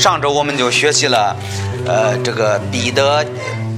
[0.00, 1.36] 上周我们就学习了，
[1.86, 3.22] 呃，这个彼得、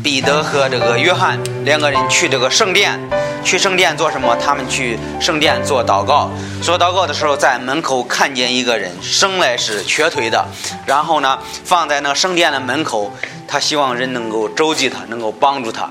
[0.04, 2.96] 彼得和这个约翰两个人去这个圣殿，
[3.42, 4.36] 去圣殿做什么？
[4.36, 6.30] 他们去圣殿做祷告。
[6.62, 10.46] 做祷告的时候，在门口看见一个人，生来是瘸腿的，
[10.86, 13.12] 然后呢，放在那圣殿的门口，
[13.48, 15.90] 他希望人能够周济他，能够帮助他。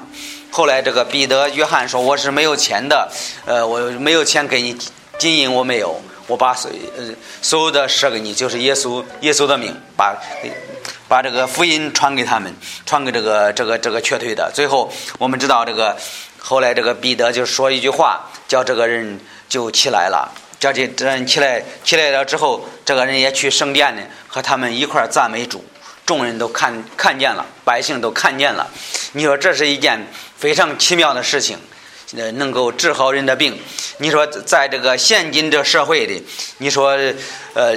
[0.50, 3.12] 后来这个彼得、约翰说：“我是没有钱的，
[3.46, 4.78] 呃，我没有钱给你
[5.20, 6.02] 金银，我没有。”
[6.32, 7.04] 我把所呃
[7.42, 10.16] 所有的舍给你，就是耶稣耶稣的命，把
[11.10, 14.50] 把这个福音传给他们，传给这个这个这个瘸腿的。
[14.54, 15.98] 最后我们知道这个
[16.40, 25.66] 后来这个彼得就说一句话，叫这个人就起来了，叫这这人起来起来了之后，这个人也去圣殿呢，和他们一块赞美主，
[26.06, 28.70] 众人都看看见了，百姓都看见了。
[29.12, 30.08] 你说这是一件
[30.38, 31.60] 非常奇妙的事情。
[32.18, 33.58] 呃，能够治好人的病。
[33.98, 36.26] 你说，在这个现今这社会里，
[36.58, 36.98] 你说，
[37.54, 37.74] 呃，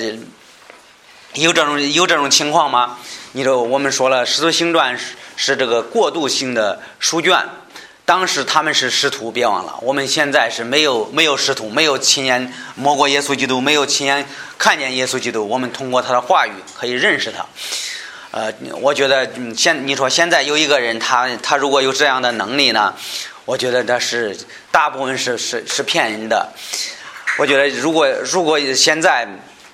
[1.35, 2.99] 有这种有这种情况吗？
[3.33, 7.39] 你说，我们说了，《使徒行传》是是这个过渡性的书卷，
[8.05, 9.77] 当时他们是师徒，别忘了。
[9.83, 14.27] 我们现在是没有没有师徒，没有亲眼摸过耶稣基督，没有亲眼
[14.59, 15.47] 看见耶稣基督。
[15.47, 17.47] 我们通过他的话语可以认识他。
[18.33, 22.95] 呃，我觉得现你说现在有一个人，他他如果有这样的能力呢？
[23.45, 24.37] 我觉得那是
[24.71, 26.49] 大部分是是是骗人的。
[27.39, 29.29] 我觉得如果如果现在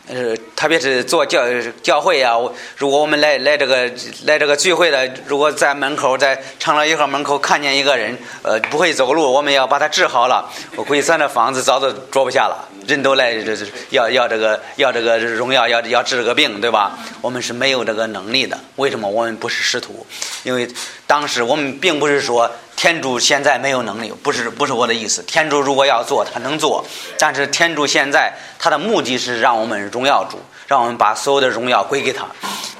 [0.09, 1.45] 呃，特别是做教
[1.85, 2.37] 教会啊，
[2.77, 3.89] 如果我们来来这个
[4.25, 12.69] 来这个聚会的，如果在门口在长乐一号门口看见一个人呃不会走路，我们要把他治好了，我估计咱这房子早都坐不下了。
[12.87, 16.99] 人都来这这要要这个要这个荣耀要要治这个病对吧？
[17.21, 18.59] 我们是没有这个能力的。
[18.77, 20.07] 为什么我们不是师徒？
[20.43, 20.69] 因为
[21.07, 22.51] 当时我们并不是说。
[22.77, 25.23] 天主现在没有能力，不是不是我的意思。
[25.25, 26.83] 天主如果要做，他能做，
[27.19, 32.25] 但是天主现在他的目的是让我们荣耀主，让我们把所有的荣耀归给他。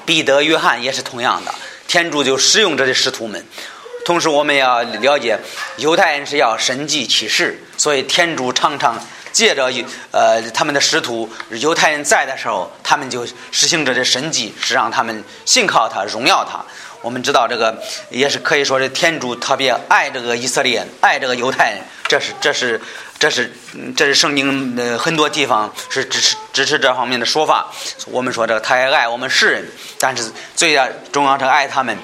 [0.03, 1.53] 彼得、约翰也是同样的，
[1.87, 3.45] 天主就使用这些使徒们。
[4.03, 5.37] 同时，我们要了解，
[5.77, 8.99] 犹太人是要神迹启示，所以天主常常
[9.31, 9.71] 借着
[10.11, 16.63] 呃他们的使徒，犹太人在的时候，他们就实行着这神迹，是让他们信靠他，荣耀他。
[17.01, 17.75] 我们知道这个
[18.11, 22.79] 也是可以说是天主特别爱这个以色列，爱这个犹太人，这是这是
[23.17, 23.51] 这是
[23.97, 27.71] 这是圣经呃很多地方是支持支持这方面的说法。
[28.05, 29.65] 我们说这个他也爱我们世人，
[30.01, 31.95] 但是最要重要是爱他们，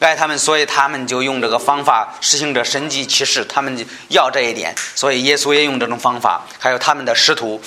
[0.00, 7.60] 爱他们，所以他们就用这个方法实行着神迹奇事，他们要这一点，所以耶稣也用这种方法，还有他们的师徒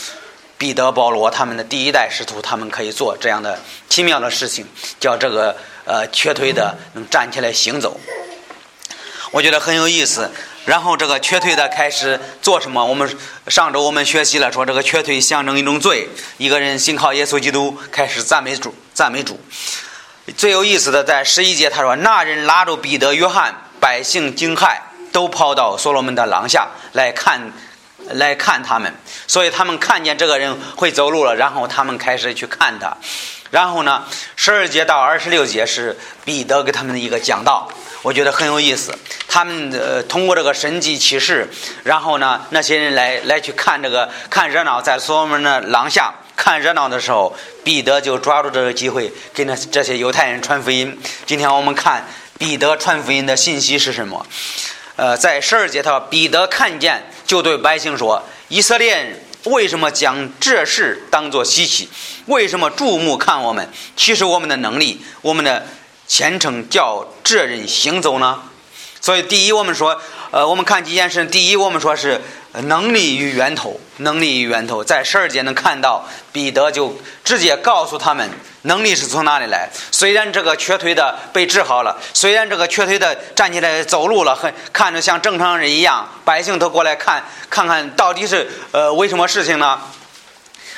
[0.57, 4.66] 彼得、保罗他们的第一代师徒，他们可以做这样的奇妙的事情，
[5.00, 5.56] 叫这个。
[5.88, 7.96] 呃，瘸腿的能站起来行走，
[9.29, 10.31] 我觉得很有意思。
[10.66, 12.84] 然后这个瘸腿的开始做什么？
[12.84, 13.07] 我们
[13.50, 16.09] 上周我们学习了，说这个瘸腿象征一种罪。
[16.40, 19.40] 一个人信靠耶稣基督，开始赞美主，赞美主。
[20.36, 24.78] 最有意思的在十一节，他说：“那人拉住彼得、约翰，百姓惊骇，
[25.12, 27.52] 都跑到所罗门的廊下来看，
[28.10, 28.92] 来看他们。
[29.28, 32.98] 所以他们看见这个人会走路了，然后他们开始去看他。”
[33.52, 34.04] 然后呢，
[34.36, 35.96] 十二节到二十六节是
[36.26, 37.70] 彼得给他们的一个讲道，
[38.02, 38.98] 我觉得很有意思。
[39.28, 41.48] 他们呃通过这个神迹启示，
[41.84, 50.97] 然后呢，那些人来来去看这个看热闹，在所罗门的廊下看热闹的时候，彼得就抓住这个机会给那这些犹太人传福音。
[51.25, 52.07] 今天我们看
[52.38, 54.25] 彼得传福音的信息是什么？
[54.96, 61.88] 呃，在十二节他说，彼得看见就对百姓说：“以色列人。”为什么将这事当作稀奇？
[62.25, 63.69] 为什么注目看我们？
[63.96, 65.67] 其实我们的能力，我们的
[66.07, 68.41] 虔诚叫这人行走呢？
[69.00, 71.23] 所以，第一，我们说，呃，我们看几件事。
[71.25, 72.19] 第一，我们说是
[72.64, 78.30] 能力与源头，能力与源头，在十二节能看到，彼得就直接告诉他们。
[78.64, 79.70] 能力是从哪里来？
[79.92, 89.79] 虽然这个瘸腿的被治好了，虽然这个瘸腿的站起来走路了，很看着像正常人一样，百姓都过来看，看看到底是呃为什么事情呢？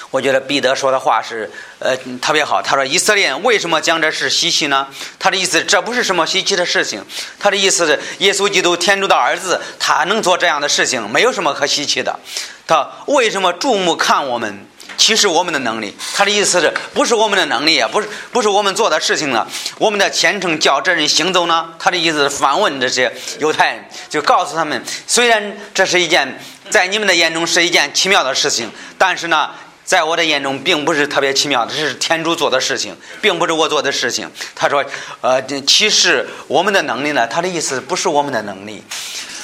[0.10, 1.50] 我觉得彼得说的话是
[1.80, 2.62] 呃特别好。
[2.62, 4.88] 他说：“以色列为什么讲这是稀奇呢？”
[5.20, 7.04] 他的意思这不是什么稀奇的事情。
[7.40, 12.20] 他的意思是耶稣基督天主的儿子，他能做这样的事情，没有什么可稀奇的。
[12.66, 14.68] 他为什么注目看我们？
[14.96, 17.88] 其实我们的能力，他的意思是不是我们的能力啊？
[17.88, 19.46] 不是，不是我们做的事情呢？
[19.78, 21.72] 我们的虔诚叫这人行走呢？
[21.78, 26.40] 他的意思是反问这些犹太人，就告诉他们：虽然这是一件
[26.72, 29.52] 在你们的眼中是一件奇妙的事情，但是呢，
[29.88, 34.30] 在我的眼中并不是特别奇妙，这是天主做的事情，并不是我做的事情。
[34.54, 34.84] 他说：
[35.22, 37.26] 呃，其实我们的能力呢？
[37.26, 38.84] 他的意思不是我们的能力，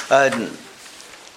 [0.10, 0.30] 呃。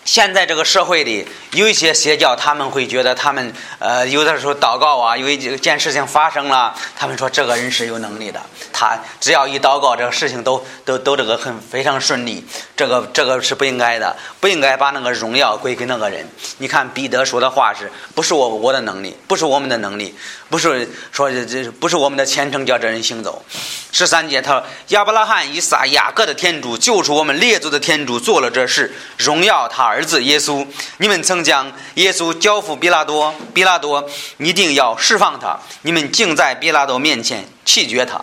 [0.06, 8.40] 现在这个社会里，有一些邪教，他们会觉得他们呃，有的时候祷告啊，有一件事情发生了，他们说这个人是有能力的，
[8.72, 12.46] 他只要一祷告，这个事情都 都都这个很非常顺利。
[12.76, 16.24] 这个这个是不应该的，不应该把那个荣耀归给那个人。
[16.58, 20.14] 你看彼得说的话是不是我我的能力，不是我们的能力，
[20.48, 23.44] 不是说这这不是我们的虔诚叫这人行走。
[23.90, 29.95] 十三节他说亚伯拉罕、以撒、雅各的天主，就是我们列祖的天主，做了这事，荣耀他。
[29.96, 30.66] 儿子耶稣，
[30.98, 34.06] 你们曾将耶稣交付比拉多，比拉多
[34.36, 35.58] 一定要释放他。
[35.80, 38.20] 你们竟在比拉多面前弃绝他。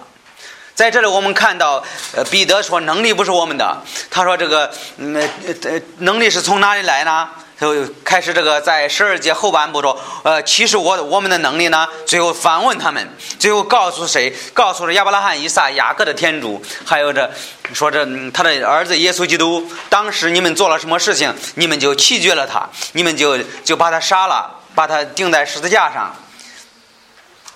[0.76, 1.84] 在这里，我们看到，
[2.16, 3.82] 呃，彼得说能力不是我们的。
[4.12, 5.16] 他说这个，嗯，
[5.64, 7.28] 呃，能力是从哪里来呢？
[7.60, 13.08] 就开始这个在十二节后半部说，呃，其实我我们的能力呢，最后反问他们，
[13.40, 14.36] 最后告诉谁？
[14.54, 17.30] 告诉了亚伯拉罕、以撒、雅各的天主，还有这
[17.72, 19.66] 说这他的儿子耶稣基督。
[19.88, 21.34] 当时你们做了什么事情？
[21.56, 26.14] 你们就弃绝了他，你们就就把他杀了，把他钉在十字架上。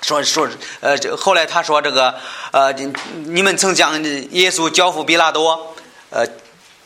[0.02, 0.48] 说说
[0.80, 2.16] 呃，后来他说这个
[2.52, 2.72] 呃，
[3.26, 4.02] 你们曾将
[4.32, 5.76] 耶稣交付比拉多，
[6.12, 6.26] 呃。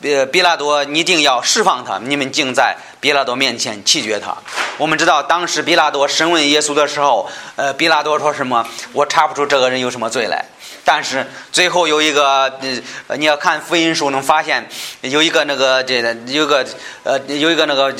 [0.02, 4.36] 比比拉多你一定要释放他，你们竟在比拉多面前弃绝他。
[4.76, 8.66] 我们知道，当时比拉多审问耶稣的时候，呃，比拉多说什么？
[8.92, 10.44] 我查不出这个人有什么罪来。
[10.84, 12.58] 但是最后有一个，
[13.06, 14.68] 呃，你要看福音书能发现
[15.02, 16.66] 有一个那个这有个
[17.04, 17.94] 呃有一个那个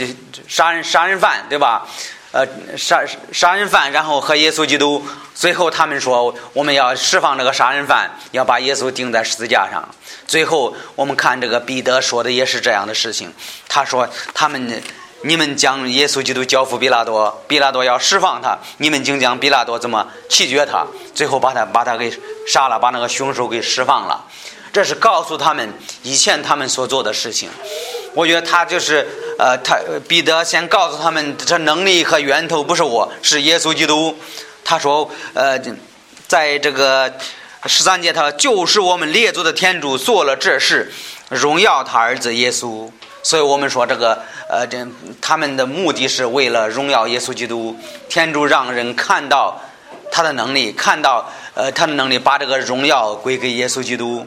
[0.48, 1.86] 杀人杀人犯，对吧？
[2.32, 2.46] 呃，
[2.78, 9.86] 杀杀人犯，然后和耶稣基督，最后他们说我们要释放这个杀人犯，要把耶稣钉在十字架上。
[10.26, 13.30] 最后我们看这个彼得说的也是这样的事情，
[13.68, 14.82] 他说他们
[15.24, 20.86] 你们将耶稣基督交付比拉多，比拉多要释放他，你们竟将比拉多怎么弃绝他？
[21.14, 22.10] 最后把他把他给
[22.48, 24.24] 杀了，把那个凶手给释放了。
[24.72, 25.72] 这是告诉他们
[26.02, 27.48] 以前他们所做的事情。
[28.14, 29.06] 我觉得他就是
[29.38, 34.14] 呃，他彼得先告诉他们，这能力和源头不是我，是耶稣基督。
[34.64, 35.58] 他说，呃，
[36.28, 37.10] 在这个
[37.66, 40.92] 十三节，他就是我们列祖的天主做了这事，
[41.30, 42.90] 荣耀他儿子耶稣。
[43.22, 44.86] 所以我们说这个呃，这
[45.20, 47.74] 他们的目的是为了荣耀耶稣基督。
[48.08, 49.58] 天主让人看到
[50.10, 54.26] 他的能力，看到呃他的能力，把这个荣耀归给耶稣基督。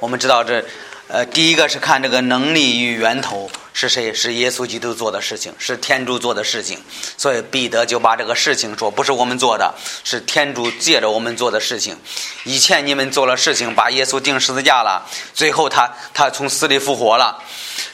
[0.00, 0.64] 我们知道这。
[1.10, 4.12] 呃，第一个是看这个能力与源头是谁？
[4.12, 6.78] 是耶稣基督做的事情，是天主做的事情。
[7.16, 9.74] 所以彼得就把这个事情说，不是我们做的，
[10.04, 11.96] 是天主借着我们做的事情。
[12.44, 17.42] 以前你们做了事情，把耶稣钉十字架了，最后他他从死里复活了。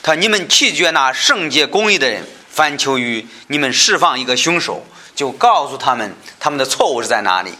[0.03, 4.85] 他你们弃绝那圣洁公义的人，反求于你们释放一个凶手，
[5.15, 7.53] 就告诉他们他们的错误是在哪里。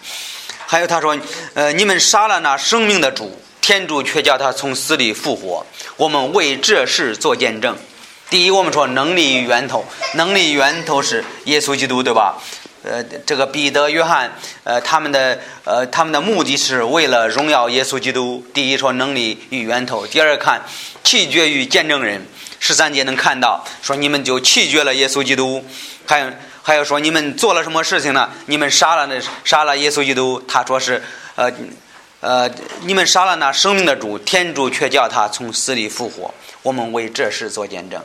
[0.67, 1.17] 还有他说，
[1.53, 3.39] 呃，你们杀了那生命的主。
[3.65, 5.65] 天主却叫他从死里复活，
[5.97, 7.75] 我们为这事做见证。
[8.29, 9.83] 第一，我们说能力与源头，
[10.13, 12.37] 能力源头是耶稣基督，对吧？
[12.83, 14.31] 呃，这个彼得、约翰，
[14.63, 18.45] 呃，他们的呃，他们的目的是为了荣耀耶稣基督。
[18.53, 20.61] 第一，说能力与源头；第二，看
[21.03, 22.23] 弃绝于见证人。
[22.59, 25.65] 十三节能看到，说你们就弃绝了耶稣基督，
[26.05, 26.29] 还有
[26.61, 28.29] 还有说你们做了什么事情呢？
[28.45, 31.01] 你们杀了那杀了耶稣基督，他说是
[31.33, 31.51] 呃。
[32.21, 32.49] 呃，
[32.81, 36.33] 你们杀了那生命的主，天主却叫他从死里复活。
[36.63, 38.01] 我们为这事做见证。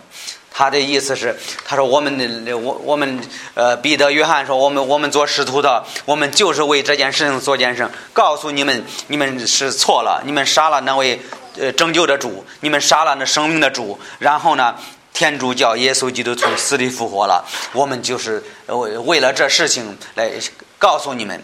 [0.52, 3.18] 他的意思是，他说我们的我我们
[3.54, 11.18] 呃，彼得、约翰说，我们我们做使徒的，我们就是为这件事情做见证，告诉你们，你们是错了，你们杀了那位
[11.58, 14.74] 呃拯救的主，你们杀了那生命的主，然后呢，
[15.14, 17.42] 天主叫耶稣基督从死里复活了。
[17.72, 20.30] 我们就是为为了这事情来
[20.78, 21.42] 告诉你们。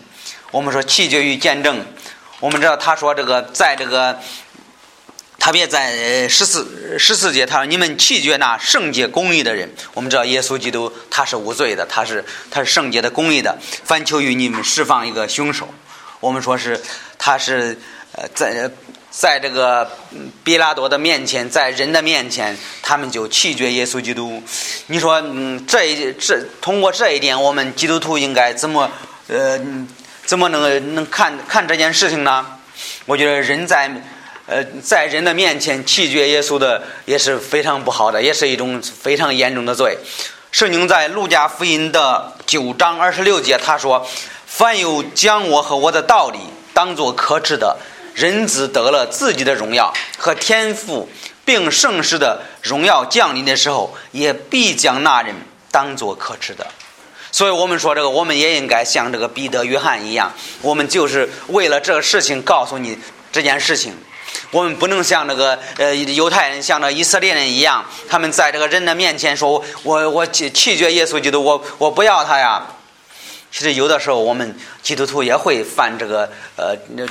[0.50, 1.86] 我们说取决于见证。
[2.38, 4.20] 我们知道，他说这个，在这个，
[5.38, 13.56] 特别在十四十四节，他说：“你们弃绝那圣洁公义的人。”我们知道，耶稣基督他是无罪的，他是他是圣洁的、公义的。
[13.84, 15.66] 凡求于你们释放一个凶手，
[16.20, 16.78] 我们说是
[17.16, 17.78] 他是
[18.12, 18.70] 呃，在
[19.10, 19.90] 在这个
[20.44, 24.42] 比拉多的面前，在人的面前，他们就弃绝耶稣基督。
[24.88, 28.90] 你说，嗯，这一这通过这一点，我们基督徒应该怎么
[29.28, 29.58] 呃？
[30.26, 32.44] 怎么能能看看这件事情呢？
[33.06, 33.90] 我觉得人在
[34.46, 39.96] 呃在人的面前弃绝耶稣的也是非常不好的，也是一种非常严重的罪。
[40.50, 44.06] 圣经在路加福音的九章二十六节他说
[44.46, 46.38] ：“凡有将我和我的道理
[46.74, 47.76] 当作可耻的，
[48.14, 51.08] 人子得了自己的荣耀和天赋，
[51.44, 55.34] 并盛世的荣耀降临的时候，也必将那人
[55.70, 56.66] 当作可耻的。”
[57.36, 62.96] 所以我们说这个，我们也应该像这个彼得、约翰一样，我们就是为了这个事情告诉你
[63.30, 63.92] 这件事情。
[64.50, 72.66] 我们不能像那个呃犹太人，像那以色列人一样，他们在这个人的面前说：“我我弃弃绝耶稣基督，我我不要他呀。”
[73.52, 76.26] 其实有的时候我们基督徒也会犯这个
[76.56, 77.06] 呃这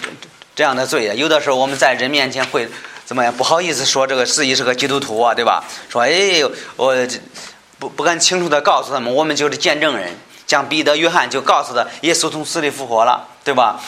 [0.56, 1.16] 这样的罪。
[1.16, 2.68] 有的时候我们在人面前会
[3.06, 3.32] 怎么样？
[3.32, 5.64] 不好意思说这个自己是个基督徒啊，对吧？
[5.88, 6.42] 说哎，
[6.76, 6.96] 我
[7.80, 10.18] 不不敢清楚的告诉他们，我们就是见证人。
[10.48, 13.82] 像彼得、约翰就告诉他，耶稣从死里复活了，对吧？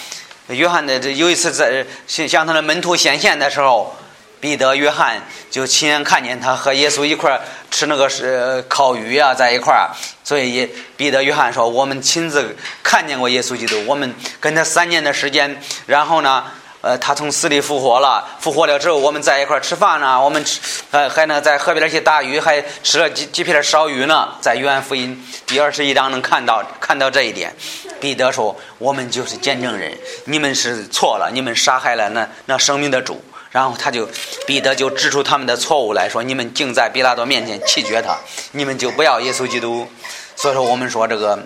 [0.48, 3.96] 约翰的这有一次在向他的门徒显现的时候。
[4.40, 7.42] 彼得、约翰就亲眼看见他和耶稣一块
[7.72, 9.90] 吃那个是烤鱼啊，在一块儿。
[10.24, 15.60] 所以彼得、约翰说：“我们亲自看见过耶稣基督，我们跟他三年的时间。
[15.88, 16.46] 然后呢，
[16.82, 18.26] 呃，他从死里复活了。
[18.40, 20.22] 复活了之后，我们在一块儿吃饭呢。
[20.22, 20.60] 我们吃，
[20.92, 24.30] 呃，还能在河边去打鱼，还吃了几几片烧鱼呢。
[24.40, 27.56] 在约翰福音第二十一章能看到看到这一点。
[28.00, 34.08] 彼得说：我们就是见证人，你们是错了，你们杀害了那那生命的主。”然后他就，
[34.46, 38.16] 彼得就指出他们的错误来说：“你们竟在比拉多面前弃绝他，
[38.52, 39.88] 你们就不要耶稣基督。”
[40.36, 41.40] 所以说，我们说这个，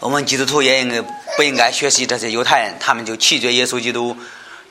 [0.00, 1.02] 我们基督徒也应该
[1.36, 4.16] 不应该学习这些犹太人，他们就弃绝耶稣基督。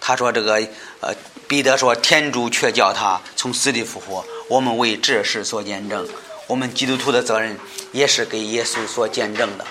[0.01, 0.55] 他说：“这个，
[1.01, 1.13] 呃，
[1.48, 6.07] 彼得说，天主却叫他从死里复活，我们为这事所见证。
[6.48, 7.55] 我们基督徒的责任
[7.91, 9.65] 也是给耶稣所见证的。”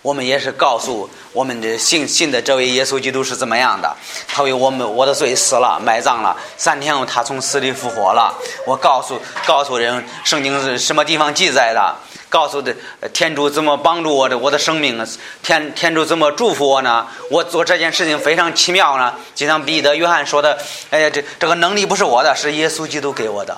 [0.00, 3.96] 我们也是告诉我们的信信的这位耶稣基督是怎么样的？
[4.26, 8.36] 他为我们我的罪死了，埋葬了，三天后他从死里复活了。
[8.66, 11.94] 我告诉告诉人，圣经是什么地方记载的？
[12.32, 12.74] 告诉的
[13.12, 15.06] 天主怎么帮助我的我的生命？
[15.42, 17.06] 天天主怎么祝福我呢？
[17.30, 19.14] 我做这件事情非常奇妙呢。
[19.34, 20.58] 就像彼得、约翰说的
[20.88, 23.54] ：“哎呀，这这个能力不是我的，是耶稣基督给我的。”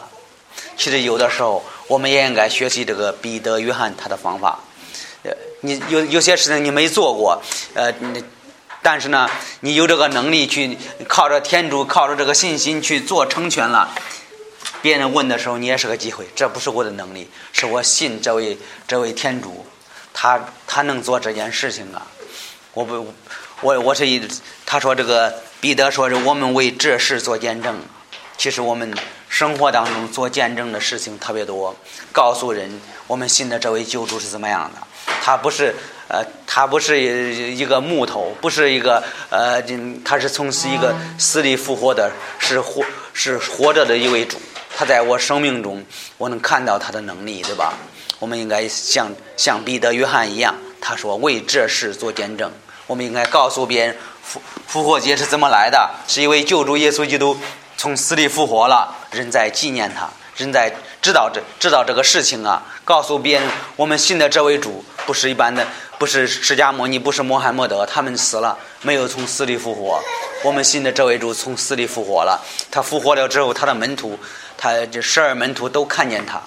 [0.76, 4.58] 其实有的时候，我们也应该学习这个彼得、约翰他的方法。
[5.22, 7.40] 呃你有有些事情你没做过，
[7.74, 7.94] 呃，
[8.82, 10.76] 但是呢，你有这个能力去
[11.06, 13.94] 靠着天主，靠着这个信心去做成全了。
[14.84, 16.26] 别人问的时候，你也是个机会。
[16.36, 19.64] 这不是我的能力，是我信这位这位天主，
[20.12, 22.06] 他他能做这件事情啊。
[22.74, 23.14] 我不，
[23.62, 24.20] 我我是一，
[24.66, 27.80] 他说这个彼得说是我们为这事做见证。
[28.36, 28.94] 其实我们
[29.26, 31.74] 生活当中做见证的事情特别多，
[32.12, 34.86] 告诉人我们信的这位救主是怎么样的。
[35.22, 35.74] 他不是，
[36.08, 39.62] 呃，他不是一个木头，不是一个，呃，
[40.04, 44.36] 他是从是一个死里复活的，是活是活着的一位主。
[44.76, 45.84] 他在我生命中，
[46.18, 47.74] 我能看到他的能力，对吧？
[48.18, 52.50] 我们应该像像彼得、约翰一样，他说为这事做见证。
[52.86, 57.36] 我们应该告诉别人复复活节是怎么来的，是因为救主耶稣基督
[57.76, 60.08] 从死里复活了，人在纪念他。
[60.36, 65.64] 人在知道这知道这个事情啊，告诉别人我们信的这位主不是一般的，
[65.96, 70.02] 不是释迦牟尼，不是穆罕默德，他们死了，没有从死里复活。
[70.42, 74.18] 我们信的这位主从死里复活了，他复活了之后，他的门徒，
[74.56, 76.40] 他这十二门徒都看见他。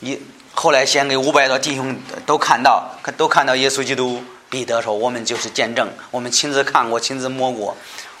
[0.00, 0.18] 一
[0.54, 4.22] 后来先给五百多弟兄都看到，都看到耶稣基督。
[4.50, 7.74] 彼得说：“我们就是见证，我们亲自看过，亲自摸过。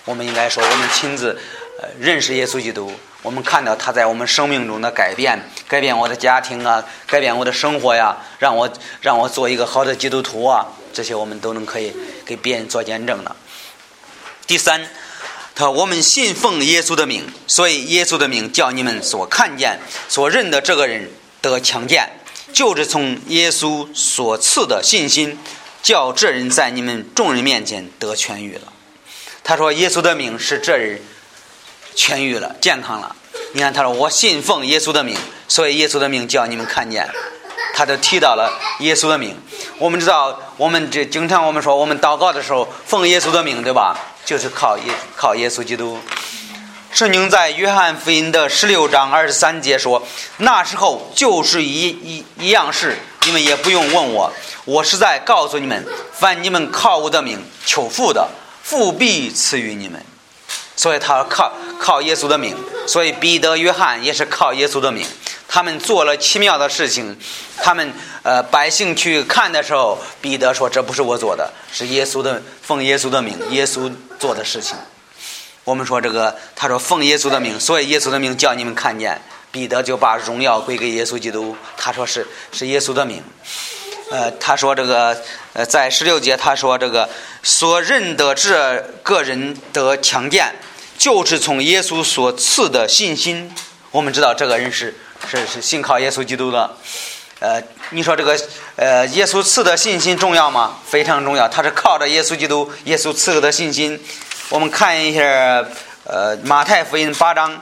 [0.06, 1.38] 我们应该说，我们亲自
[1.78, 2.90] 呃认识耶稣基督。”
[3.22, 8.68] 我们看到他在我们生命中的改变，改变我的家庭啊，改变我的生活呀，让我
[9.00, 11.94] 让我做一个好的基督徒啊，这些我们都能可以
[12.24, 13.36] 给别人做见证的。
[14.46, 14.88] 第三，
[15.54, 19.78] 他说我们信奉耶稣的名，所以耶稣的名叫你们所看见、
[20.08, 22.08] 所认的这个人得强健，
[22.52, 25.38] 就是从耶稣所赐的信心，
[25.82, 28.72] 叫这人在你们众人面前得痊愈了。
[29.44, 31.00] 他说，耶稣的名是这人。
[31.94, 33.14] 痊愈了，健康了。
[33.52, 35.14] 你看，他说：“我信奉耶稣的名，
[35.46, 37.06] 所以耶稣的名叫你们看见。”
[37.74, 38.50] 他就提到了
[38.80, 39.36] 耶稣的名。
[39.78, 43.96] 我们知道，我们这经常我们说，我们祷告的时候奉耶稣的名，对吧？
[44.24, 44.84] 就是靠耶
[45.16, 45.98] 靠耶稣基督。
[46.92, 50.02] 圣经在约翰福音的十六章二十三节说
[50.38, 54.30] ：“那时候就是一一一样事，你们也不用问我。
[54.66, 58.28] 我是在告诉你们，凡你们靠我的名求父的，
[58.62, 60.04] 父必赐予你们。”
[60.82, 62.56] 所以他靠靠耶稣的名，
[62.88, 65.06] 所以彼得、约翰也是靠耶稣的名。
[65.46, 67.16] 他们做了奇妙的事情，
[67.56, 67.92] 他们
[68.24, 74.76] 呃百姓去看的时候，彼得说：“这不是我做的，是耶稣的奉耶稣的名，耶稣做的事情。”
[75.62, 79.22] 我们说这个，他说奉耶稣的名，所以耶稣的名叫你们看见。
[79.52, 83.22] 彼得就把荣耀归给耶稣基督，他说是是耶稣的名。
[84.10, 85.16] 呃，他说这个
[85.52, 87.08] 呃在十六节他说这个
[87.42, 90.52] 所认得这个人得强健。
[91.02, 93.52] 就是从耶稣所赐的信心，
[93.90, 94.96] 我们知道这个人是
[95.28, 96.76] 是是信靠耶稣基督的。
[97.40, 98.40] 呃，你说这个
[98.76, 100.78] 呃耶稣赐的信心重要吗？
[100.86, 101.48] 非常重要。
[101.48, 104.00] 他是靠着耶稣基督耶稣赐的信心。
[104.48, 105.20] 我们看一下
[106.04, 107.60] 呃，马太福音八章。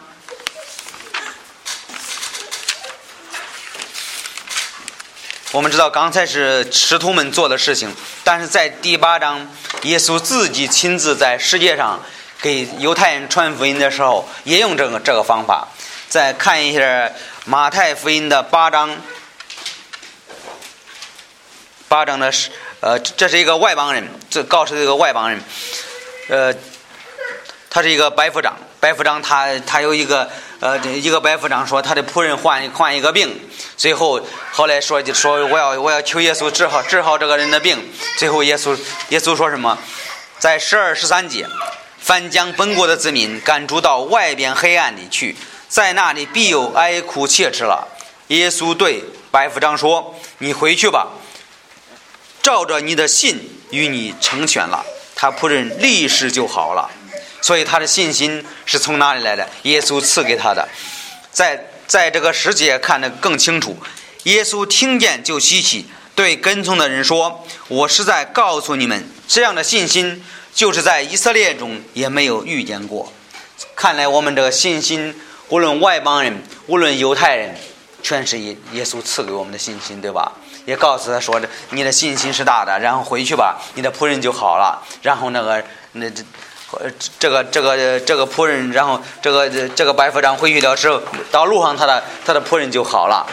[5.52, 7.90] 我们知道刚才是使徒们做的事情，
[8.23, 9.50] 但是在第八章，
[9.85, 11.99] 耶稣自己亲自在世界上
[12.42, 15.68] 给犹太人传福音的时候，也用这个这个方法。
[16.09, 17.12] 再看一下
[17.44, 18.97] 马太福音的八章，
[21.88, 25.40] 八章的是呃，这是一个外邦人，这告诉这个外邦人，
[26.28, 26.54] 呃。
[27.73, 30.28] 他是一个白夫长，白夫长他他有一个
[30.59, 34.20] 呃一个白夫长说他的仆人患患一个病，最后
[34.50, 37.78] 后来说就说我要我要求耶稣治好治好这个人的病，
[38.18, 38.76] 最后耶稣
[39.11, 39.78] 耶稣说什么，
[40.40, 41.47] 在十二十三节，
[42.11, 45.37] 凡将本国的子民赶逐到外边黑暗里去，
[45.69, 47.87] 在那里必有哀哭切齿了。
[48.26, 51.07] 耶稣对白夫长说：“你回去吧，
[52.43, 56.90] 照着你的信与你成全了。”他仆人立时就好了。
[57.40, 59.49] 所以他的信心是从哪里来的？
[59.62, 60.69] 耶稣赐给他的。
[61.31, 63.76] 在在这个世界看得更清楚。
[64.25, 65.87] 耶稣听见就稀奇，
[66.17, 73.12] 对跟从的人说：“我是在告诉你们，这样的信心就是在以色列中也没有遇见过。
[73.76, 75.14] 看来我们这个信心，
[75.49, 77.57] 无论外邦人，无论犹太人，
[78.02, 80.33] 全是耶耶稣赐给我们的信心，对吧？
[80.66, 81.40] 也告诉他说：
[81.71, 84.87] 你的信心是大的，然后回去吧，你的仆人就好了。
[85.02, 86.23] 然后那个那这。”，
[87.19, 91.02] 这个这个这个仆人，然后这个这个白夫长回去的时候，
[91.33, 93.26] 到路上他的他的仆人就好了。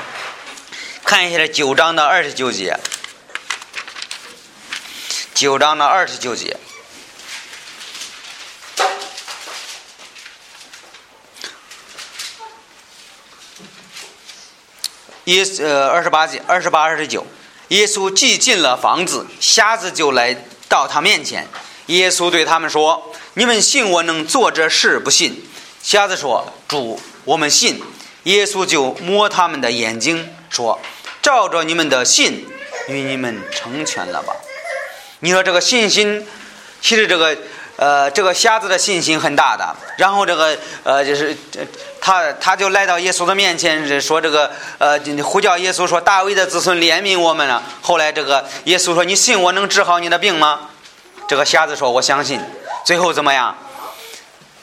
[1.04, 2.76] 看一下这九章的二十九节，
[5.36, 6.58] 九章的二十九节，
[15.28, 17.26] 耶呃二十八节二十八二十九，
[17.68, 20.34] 耶稣既进了房子，瞎子就来
[20.70, 21.46] 到他面前，
[21.88, 23.14] 耶稣对他们说。
[23.34, 25.44] 你们信我能做这事，不信？
[25.84, 27.84] 瞎子说：“主，我们信。”
[28.24, 30.80] 耶稣就摸他们的眼睛，说
[31.22, 32.48] ：“照着你们的信，
[32.88, 34.34] 与你们成全了吧。”
[35.20, 36.26] 你说这个信心，
[36.82, 37.38] 其实这个
[37.78, 39.76] 呃，这个瞎子的信心很大的。
[39.98, 41.36] 然后这个呃，就是
[42.02, 50.70] 他他就来到耶稣的面前，说这个呃，呼叫耶稣说：“大卫的子孙怜悯我们了。”后来这个耶稣说：“你信我能治好你的病吗？”
[51.30, 52.42] 这个瞎子说：“我相信。”
[52.84, 53.56] 最后怎么样？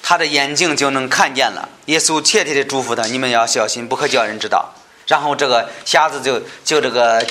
[0.03, 1.69] 他的眼睛就能看见了。
[1.87, 4.71] 耶稣切切的嘱咐他：“你们要小心，不可叫人知道。”
[5.07, 7.23] 然后这个瞎子就就这个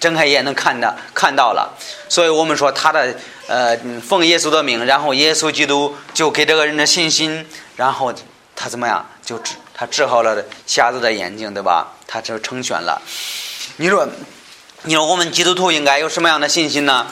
[0.00, 1.72] 睁开眼能看到看到了。
[2.08, 3.14] 所以我们说他的
[3.50, 8.14] 呃奉耶稣的命，然后耶稣基督就给这个人的信心，然后
[8.54, 11.88] 他怎么样就治他治好了瞎子的眼睛，对吧？
[12.06, 13.02] 他就成全了。
[13.78, 14.08] 你说，
[14.84, 17.08] 你说我们基督徒应该有什么样的信心呢？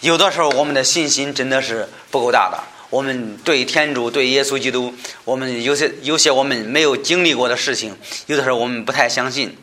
[0.00, 2.58] 有的时候我们的信心真的是不够大的。
[2.88, 7.94] 我们对天主、对耶稣基督，我们有些有些我们没有经历过的事情，
[8.26, 9.54] 有的时候我们不太相信。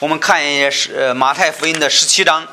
[0.00, 2.46] 我们看一下是马太福音的十七章，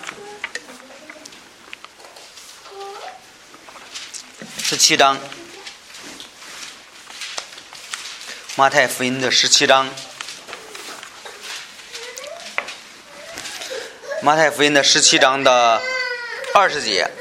[4.72, 5.18] 十七章，
[8.56, 9.90] 马太福音的十七章，
[14.22, 15.82] 马太福音的十七章的
[16.54, 17.12] 二十节。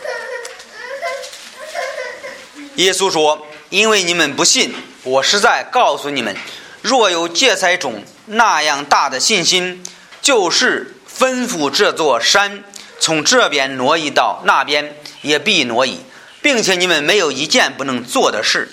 [2.76, 6.36] 耶稣说：“因为你们不信，我实在告诉你们，
[6.82, 9.84] 若有芥菜种那样大的信心，
[10.22, 12.62] 就是吩咐这座山
[13.00, 16.00] 从这边挪移到那边，也必挪移，
[16.42, 18.68] 并且你们没有一件不能做的事。”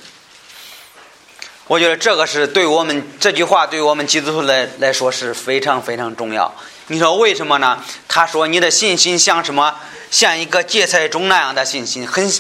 [1.68, 6.56] 我觉得这个是对我们这句话对我们基督徒来来说是非常非常重要。
[6.88, 7.84] 你说为什么呢？
[8.08, 9.76] 他说：“你的信心像什么？
[10.10, 12.32] 像一个芥菜种那样的信心，很。”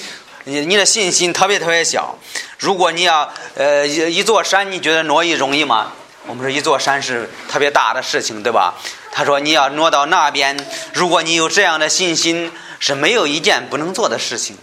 [0.49, 2.17] 你你的信心特别特别小，
[2.57, 5.91] 如果你要呃一一座山，你觉得挪移容易吗？
[6.25, 8.73] 我们说一座山是特别大的事情，对吧？
[9.11, 10.57] 他说你要挪到那边，
[10.93, 14.57] 如果你有这样的信心，是没有一件不能做的事情。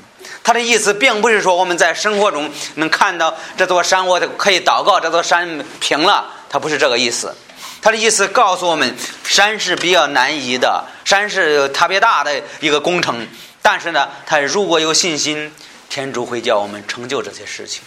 [0.45, 7.35] 他的意思并不是说我们在生活中能看到这座山，我可以祷告这座山平了，他不是这个意思。
[7.83, 13.27] 他的意思告诉我们，山是比较难移的，山是特别大的一个工程，
[13.61, 15.53] 但是呢，他如果有信心。
[15.91, 17.81] 天主会叫我们成就这些事情，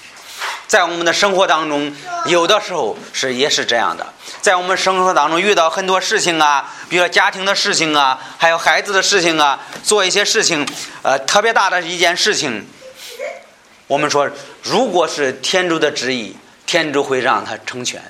[0.67, 4.05] 在我们的生活当中，有的时候是也是这样的。
[4.41, 10.67] 在我们生活当中遇到很多事情啊，比如说家庭的事情啊，还有孩子的事情啊，做一些事情，
[11.03, 12.67] 呃，特别大的一件事情，
[13.87, 14.29] 我们说，
[14.61, 18.01] 如果是天主的旨意，天主会让他成全。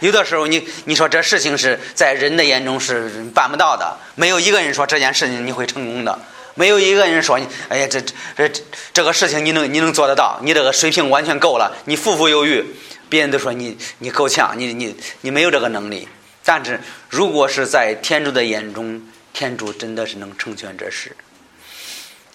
[0.00, 6.18] 有的时候，你你说这事情是在人的眼中是办不到的，没有一个人说这件事情你会成功的。
[6.56, 10.40] 没有一个人说你，哎呀，这这这这个事情你能你能做得到？
[10.42, 12.64] 你这个水平完全够了，你富富有余。
[13.08, 16.08] 别人都说你你够呛，你你你没有这个能力。
[16.42, 19.00] 但是如果是在天主的眼中，
[19.32, 21.14] 天主真的是能成全这事。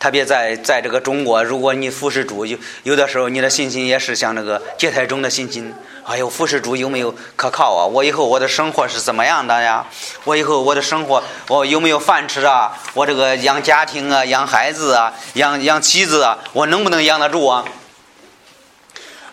[0.02, 5.72] 特别在在这个中国，如果你服侍主，有有的时候你的信心也是像那个芥台中的信心。
[6.04, 7.86] 哎呦，服侍主有没有可靠啊？
[7.86, 9.86] 我以后我的生活是怎么样的呀？
[10.24, 12.76] 我以后我的生活我有没有饭吃啊？
[12.96, 17.64] 我这个养家庭啊，养孩子啊，养养妻子啊，我能不能养得住啊？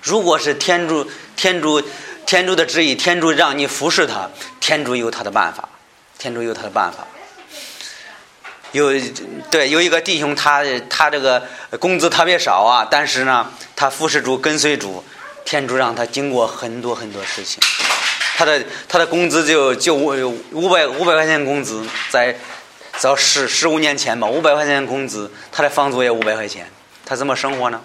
[0.03, 1.83] 如果是天主天主
[2.27, 4.29] 天主的旨意，天主让你服侍他，
[4.61, 5.67] 天主有他的办法，
[6.19, 7.07] 天主有他的办法。
[8.73, 8.93] 有
[9.51, 11.43] 对有一个弟兄，他他这个
[11.79, 15.03] 工资特别少啊，但是呢，他服侍主跟随主，
[15.45, 17.63] 天主让他经过很多很多事情，
[18.37, 22.37] 他的他的工资就就五五百五百块钱工资，在
[22.99, 26.71] 早十十五年前吧，五百块钱工资，他的房租也五百块钱，
[27.07, 27.81] 他怎么生活呢？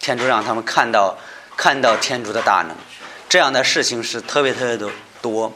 [0.00, 1.16] 天主让他们看到
[1.56, 2.76] 看到天主的大能，
[3.28, 4.88] 这样的事情是特别特别的
[5.20, 5.52] 多。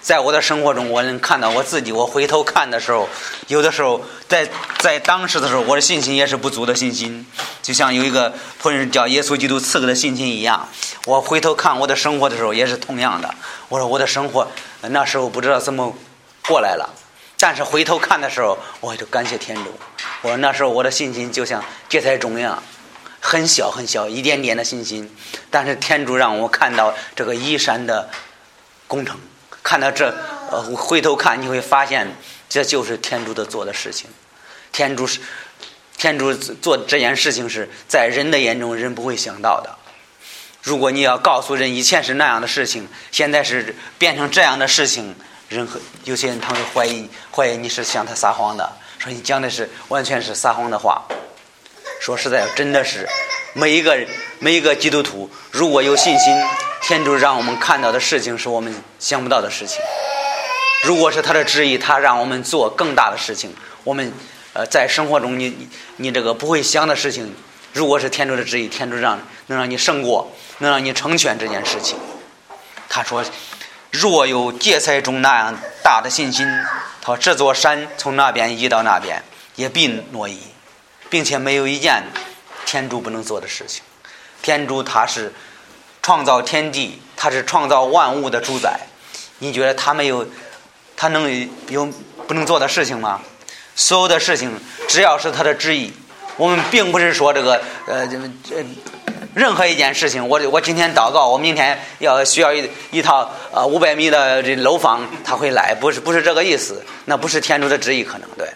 [0.00, 1.92] 在我的生活中，我能看到我自己。
[1.92, 3.08] 我回头看的时候，
[3.46, 7.26] 有的时候在在当时的时候，我的信心也是不足的信心，
[7.62, 10.68] 就像有一个仆人叫耶稣基督赐给的信心一样。
[11.06, 13.34] 我回头看我的生活的时候，也是同样的。
[13.68, 14.46] 我说我的生活
[14.82, 15.94] 那时候不知道怎么
[16.46, 16.90] 过来了，
[17.38, 19.72] 但是回头看的时候，我就感谢天主。
[20.22, 22.62] 我说那时候我的信心就像芥菜种一样，
[23.20, 25.14] 很小很小，一点点的信心。
[25.50, 28.08] 但是天主让我看到这个依山的
[28.86, 29.18] 工程。
[29.62, 30.14] 看到这，
[30.50, 32.16] 呃，回头看你会发现，
[32.48, 34.10] 这就是天主的做的事情。
[34.72, 35.20] 天主是，
[35.96, 39.70] 天主做这件事情是在人的眼中人不会想到的。
[40.62, 45.14] 如果你要告诉人以前是那样的事情，现在是变成这样的事情，
[45.48, 51.02] 人和有些人他会怀疑，怀疑你是向他撒谎的，说你讲的是完全是撒谎的话。
[52.02, 53.08] 说实在，真的是
[53.52, 54.08] 每一个人
[54.40, 56.34] 每一个基督徒，如果有信心。
[56.82, 59.80] 天主让我们看到的事情是我们想不到的事情。
[60.82, 63.54] 如果是他的旨意，他让我们做更大的事情。
[63.84, 64.12] 我们
[64.52, 67.32] 呃，在生活中，你你这个不会想的事情，
[67.72, 71.96] 如果是天主的旨意，天主让能让你胜过，能让你成全这件事情。
[72.88, 73.24] 他说
[73.92, 76.44] ：“若有芥菜种那样大的信心，
[77.00, 79.22] 他说这座山从那边移到那边，
[79.54, 80.40] 也必挪移，
[81.12, 82.02] 并且没有一件
[82.64, 83.84] 天主不能做的事情。
[84.42, 85.30] 天主他是。”
[86.04, 88.76] 创造天地，他是创造万物的主宰。
[89.38, 90.26] 你觉得他没有，
[90.96, 91.88] 他能有
[92.26, 93.20] 不能做的事情吗？
[93.76, 94.50] 所有的事情，
[94.88, 95.92] 只要是他的旨意，
[96.36, 98.66] 我们并不是说这个呃这这
[99.32, 100.26] 任何一件事情。
[100.28, 106.84] 我我今天祷告，我明天要需要一一套呃五百米的这楼房，他会来，不是不是这个意思。
[107.04, 108.48] 那不是天主的旨意，可能对。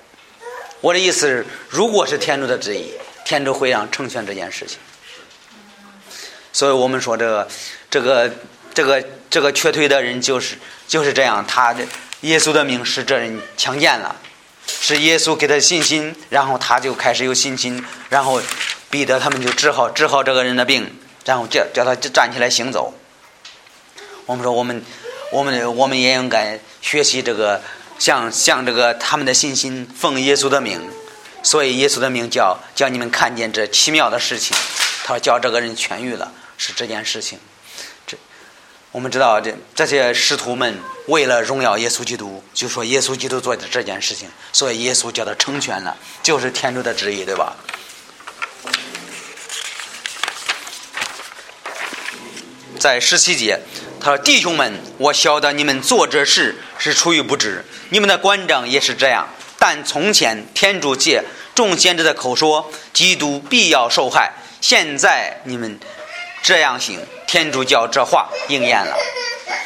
[0.81, 2.93] 我的意思是，如果是天主的旨意，
[3.25, 4.79] 天主会让成全这件事情。
[6.53, 7.49] 所以我们说，这个、
[7.91, 8.31] 这个、
[8.73, 11.45] 这个、这个瘸腿的人就是就是这样。
[11.47, 11.85] 他的
[12.23, 14.17] 耶稣的命使这人强健了，
[14.67, 18.41] 是耶稣给他信心，然后他就开始有信心，然后
[18.89, 20.91] 彼得他们就治好治好这个人的病，
[21.25, 22.95] 然后叫叫他站起来行走。
[24.25, 24.83] 我们说，我们
[25.31, 27.61] 我们我们也应该学习这个，
[27.99, 30.81] 像像这个他们的信心，奉耶稣的名。
[31.43, 34.57] 所以耶稣的名叫叫你们看见这奇妙的事情，
[35.05, 36.33] 他说叫这个人痊愈了。
[36.59, 37.39] 是这件事情，
[38.07, 38.17] 这
[38.91, 47.55] 我们知道，这这些使徒们为了荣耀耶稣基督，就说耶稣基督做的这件事情，所以耶稣叫他成全了，就是天主的旨意，对吧？
[52.79, 53.61] 在十七节，
[54.07, 59.27] 他说：“弟兄们，我晓得你们做这事是出于不知，你们的官长也是这样。
[59.59, 61.25] 但从前天主借
[61.57, 64.33] 众先知的口说，基督必要受害。
[64.61, 65.81] 现在你们。”
[66.41, 68.97] 这样行，天主教这话应验了，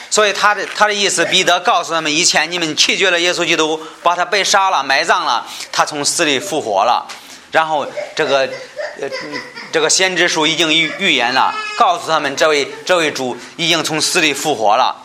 [0.08, 7.06] 所以他的他的意思，彼得告诉他们：以前你们拒绝了耶稣基督，把他被杀了、埋葬了，他从死里复活了。
[7.52, 8.48] 然后这个
[9.00, 9.08] 呃
[9.72, 14.96] 这个先知书已经预预言了，告诉他们这位这位主已经从死里复活了。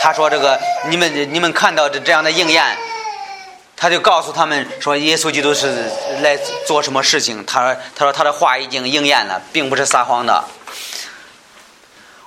[0.00, 2.76] 他说：“这个你们你们看到这这样的应验，
[3.74, 5.90] 他就告诉他们说，耶稣基督是
[6.20, 7.42] 来做什么事情？
[7.46, 10.44] 他说他说他的话已经应验了，并不是撒谎的。”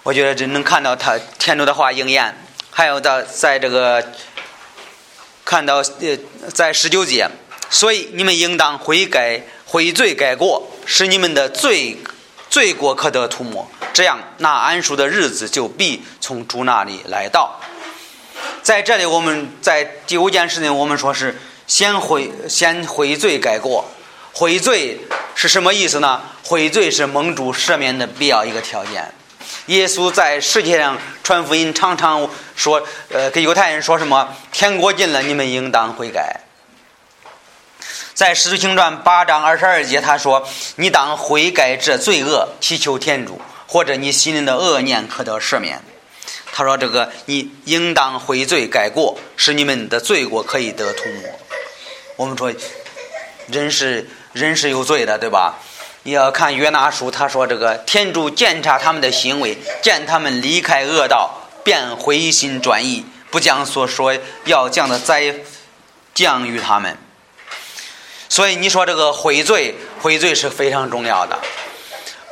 [0.02, 2.36] 我觉得这能看到他天主的话应验，
[2.72, 4.04] 还有的在这个
[5.46, 6.18] 看到呃
[6.52, 7.30] 在十九节，
[7.70, 11.98] 所以你们应当悔改悔罪改过，使你们的罪
[12.50, 17.60] 罪过可得涂抹，这样那安舒的日子就必从主那里来到。
[18.64, 23.86] 在这里，我们在第五件事情，我们说是先悔先悔罪改过。
[24.34, 25.00] 悔罪
[25.36, 26.22] 是什么意思呢？
[26.44, 29.14] 悔罪是蒙主赦免的必要一个条件。
[29.68, 34.36] 耶稣在世界上传福音，常常说，呃，给犹太人说什么？
[34.52, 36.40] 天国近了，你们应当悔改。
[38.20, 45.82] 在使徒行传八章二十二节，他说：“你当悔改这罪恶，祈求天主，或者你心里的恶念可得赦免。”
[46.52, 51.40] 他说：“这个你应当悔罪改过，使你们的罪过可以得涂抹。”
[52.20, 52.54] 我们说，
[53.48, 55.58] 人是人是有罪的，对吧？
[56.04, 65.34] 你要看约拿书，他说这个天主检查他们的行为，见他们离开恶道，便回心转意，不将所说要降的灾
[66.14, 66.98] 降于他们。
[68.30, 71.38] 所以你说这个悔罪，悔罪是非常重要的。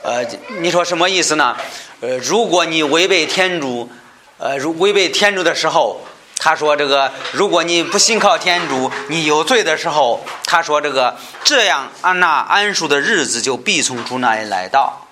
[0.04, 0.26] 呃，
[0.62, 1.58] 你说什么意思呢？
[2.00, 3.90] 呃，如果你违背天主，
[4.38, 6.00] 呃，如违背天主的时候。
[6.40, 15.08] 他说：“这个，如果你不信靠天主，你有罪的时候，他说这个这样，安那安舒的日子就必从主那里来到。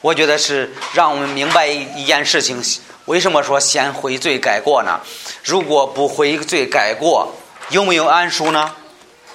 [0.00, 2.62] 我觉得是让我们明白一件事情：
[3.06, 5.00] 为什么说先悔罪改过呢？
[5.42, 7.34] 如果不悔罪改过，
[7.70, 8.72] 有没有安舒呢？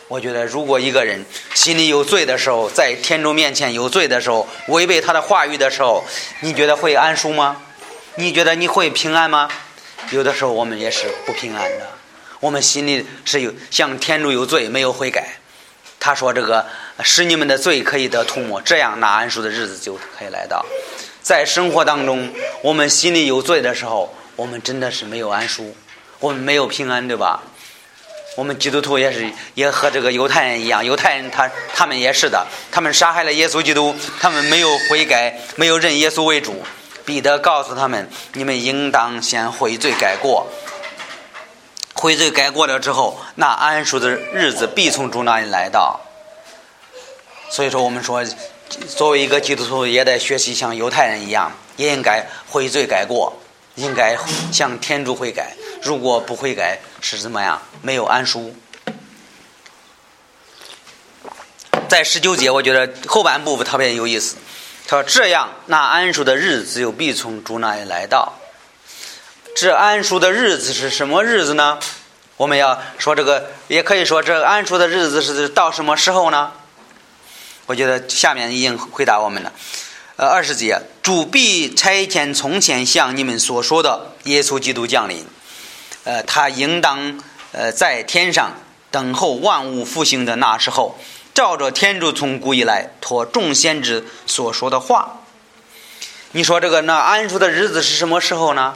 [0.08, 6.04] 我觉得，如果一个人心里有罪的时候，在天主面前有罪的时候，违背他的话语的时候，
[6.42, 7.62] 你觉得会安舒吗？
[8.16, 9.50] 你觉得你会平安吗？”
[10.12, 11.90] 有的时候我们也是不平安的，
[12.40, 15.40] 我们心里是有向天主有罪，没有悔改。
[16.00, 16.64] 他说：“这个
[17.02, 20.64] 使你们的罪可以得涂抹，这样那安舒的日子就可以来到。”
[21.24, 25.76] 在生活当中，我们心里有罪的时候，我们真的是没有安舒，
[26.20, 27.42] 我们没有平安，对吧？
[28.36, 36.62] 我们基督徒也是，也和这个犹太人一样，犹太人他他们也是的，他们杀害了耶稣基督，他们没有悔改，没有认耶稣为主。
[37.06, 40.48] 彼得告诉他们：“你们应当先悔罪改过，
[41.94, 46.02] 悔罪改过了之后，那安舒的日子必从主那里来到。”
[47.50, 48.26] 所以说，我们说，
[48.98, 53.40] 作为一个基督徒，也得学习像犹太人一样，也应该悔罪改过，
[53.76, 54.18] 应该
[54.52, 55.56] 向天主悔改。
[55.82, 57.62] 如果不悔改，是怎么样？
[57.82, 58.56] 没有安舒。
[61.88, 64.36] 在十九节，我觉得后半部分特别有意思。
[64.88, 68.34] 他说：“这样，那安舒的日子又必从主那里来到。
[69.56, 71.80] 这安舒的日子是什么日子呢？
[72.38, 76.52] 我们要说这个，也可以说这安舒的日子是到什么时候呢？
[77.68, 79.52] 我觉得下面已经回答我们了。
[80.18, 85.26] 呃，二十节，主必差遣从前向你们所说的耶稣基督降临。
[86.04, 88.52] 呃，他应当呃在天上
[88.92, 90.98] 等候万物复兴的那时候。”
[91.36, 95.20] 照着天主从古以来托众先知所说的话，
[96.32, 98.74] 你说这个那安舒的日子是什么时候呢？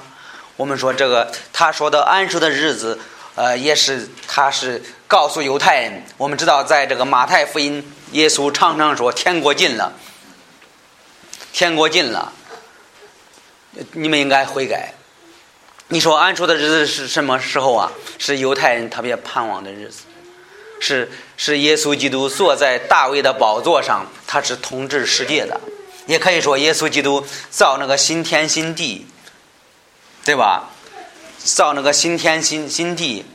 [0.58, 3.00] 我们说这个他说的安舒的日子，
[3.36, 6.04] 呃，也是他是告诉犹太人。
[6.18, 9.94] 我们知道，在这个马太福音，耶稣常常说天国近了，
[11.52, 12.32] 天国近了，
[13.94, 14.94] 你们应该悔改。
[15.88, 17.92] 你说安舒的日子是什么时候啊？
[18.18, 20.04] 是犹太人特别盼望的日子。
[20.80, 25.60] 是是耶稣基督坐在大卫的宝座上，他是统治世界的，
[26.06, 29.06] 也可以说耶稣基督造那个新天新地，
[30.24, 30.70] 对吧？
[31.44, 33.26] 造那个新天新新地，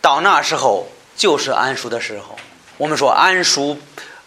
[0.00, 2.38] 到那时候就是安舒的时候。
[2.76, 3.78] 我们说安舒，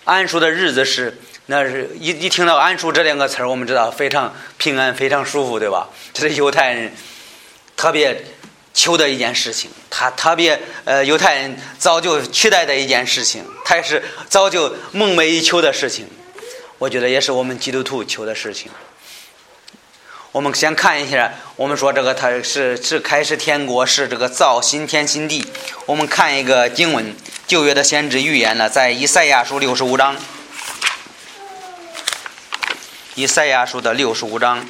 [0.05, 5.89] 安舒的日子是，那是一一听到安舒这两个词儿，我们知道非常平安，非常舒服，对吧？
[6.13, 6.93] 这是犹太人
[7.75, 8.23] 特别。
[8.75, 16.07] 求的一件事情，他特别呃，犹太人早就期待的一件事情，他也是早就梦寐以求的事情。
[16.79, 18.71] 我觉得也是我们基督徒求的事情。
[20.31, 25.45] 我们先看一下，我们说这个他是是开始天国，是这个造新天新地。
[25.85, 30.17] 我们看一个经文，旧约的先知预言呢，在以赛亚书六十五章，
[33.15, 34.65] 以赛亚书的六十五章。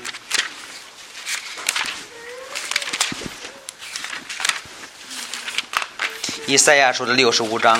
[6.45, 7.79] 以赛亚书的六十五章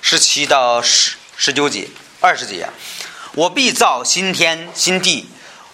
[0.00, 1.88] 十七到十十九节
[2.20, 2.68] 二十节，
[3.34, 5.28] 我必造新天新地，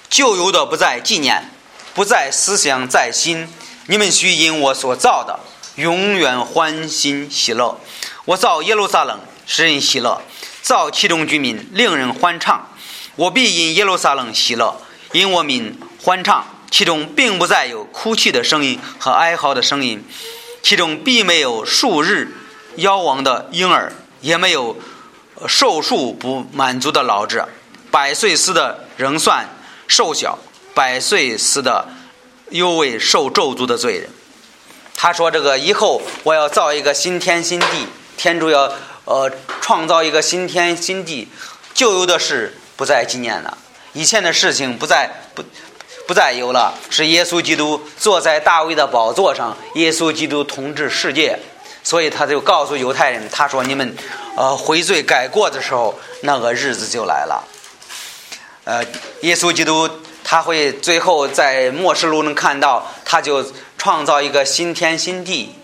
[0.08, 1.50] 旧有的不再纪念，
[1.92, 3.46] 不再思想在心。
[3.88, 5.40] 你们须因我所造的，
[5.74, 7.78] 永远欢欣喜乐。
[8.24, 10.22] 我造耶路撒冷，使人喜乐；
[10.62, 12.70] 造其中居民，令人欢畅。
[13.16, 14.80] 我必因耶路撒冷喜乐，
[15.12, 20.04] 因我民欢畅，其中并不再有哭泣的声音和哀嚎的声音。
[20.62, 22.34] 其中必没有数日
[22.78, 24.76] 夭亡的婴儿，也没有
[25.46, 27.48] 寿数不满足的老者，
[27.90, 29.46] 百岁死的仍算
[29.86, 30.38] 瘦小，
[30.74, 31.86] 百岁死的
[32.48, 34.08] 又为受咒诅的罪人。
[34.96, 38.72] 他说：“这个以后我要造一个新天新地，天主要
[39.04, 41.28] 呃创造一个新天新地，
[41.74, 43.58] 旧有的事不再纪念了，
[43.92, 45.42] 以前的事情不再不
[46.06, 46.74] 不再有了。
[46.90, 51.38] 是耶稣基督坐在大卫的宝座上，耶稣基督统治世界，
[51.82, 53.96] 所以他就告诉犹太人，他说：你们
[54.36, 57.44] 呃悔罪改过的时候，那个日子就来了。
[58.64, 58.84] 呃，
[59.22, 59.88] 耶稣基督。”
[60.26, 63.44] 他会最后在末世录能看到，他就
[63.76, 65.54] 创造一个新天新地，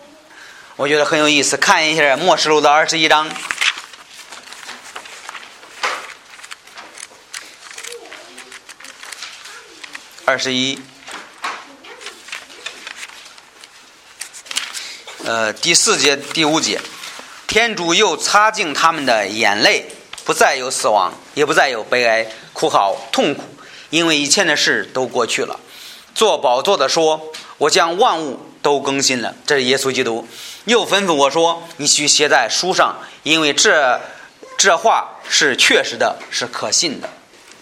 [0.77, 1.57] 我觉得很有意思。
[1.57, 3.27] 看一下末世录的二十一章，
[10.31, 10.79] 二十一，
[15.25, 16.81] 呃，第四节、第五节，
[17.49, 19.87] 天主又擦净他们的眼泪，
[20.25, 23.43] 不再有死亡，也不再有悲哀、哭嚎、痛苦。
[23.91, 25.59] 因为以前的事都过去了，
[26.15, 30.29] 做宝座的说：“我将万物都更新了。”这是耶稣基督。
[30.67, 34.01] 又吩咐我说：“你去写在书上，因为这
[34.57, 37.11] 这话是确实的，是可信的。”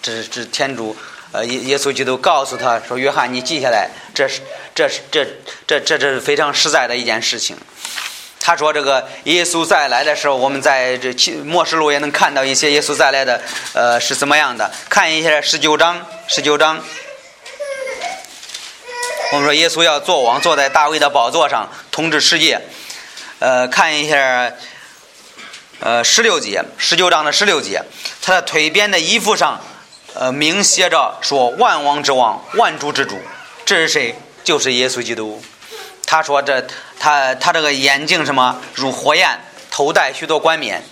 [0.00, 0.94] 这是这天主，
[1.32, 4.40] 呃，耶耶稣基督告诉他说：“约翰，你记下来，这是
[4.74, 5.26] 这是这
[5.66, 7.56] 这这这是非常实在的一件事情。”
[8.40, 11.12] 他说：“这个耶稣再来的时候，我们在这
[11.44, 13.42] 末世录也能看到一些耶稣再来的，
[13.74, 14.70] 呃，是怎么样的？
[14.88, 16.82] 看一下十九章，十九章。
[19.32, 22.58] 我们说耶稣要坐王，坐在大卫的宝座上统治世界。
[23.40, 24.50] 呃，看一下，
[25.80, 27.82] 呃，十六节，十九章的十六节，
[28.22, 29.60] 他的腿边的衣服上，
[30.14, 33.16] 呃，明写着说：万王之王，万主之主。
[33.64, 34.14] 这是谁？
[34.42, 35.42] 就是耶稣基督。”
[36.06, 36.66] 他说：“这
[36.98, 39.38] 他他这个眼睛什么如火焰，
[39.70, 40.82] 头戴许多冠冕。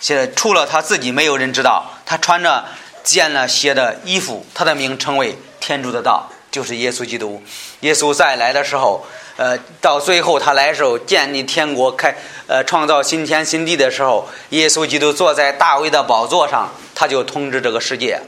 [0.00, 1.92] 现在除了他自己，没有人知道。
[2.04, 2.64] 他穿着
[3.04, 7.42] 见了血的衣服，他的名称为天主的道，就是耶稣基督。
[7.80, 12.16] 耶稣再来的时候，呃，到最后他来时候建立天国，开
[12.48, 18.20] 呃创造新天新地的时候，耶稣基督坐在大卫的宝座上，他就统治这个世界，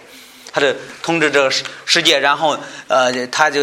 [0.53, 2.19] 他就统治这个世世界。
[2.19, 2.59] 然后
[2.89, 3.61] 呃，他就